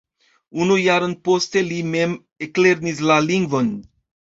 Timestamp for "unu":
0.63-0.77